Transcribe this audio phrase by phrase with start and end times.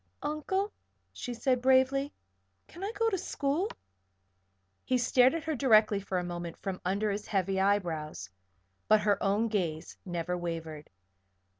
[0.23, 0.71] "Uncle,"
[1.13, 2.11] she said, bravely,
[2.67, 3.69] "can I go to school?"
[4.83, 8.27] He stared at her directly for a moment, from under his heavy brows;
[8.87, 10.89] but her own gaze never wavered.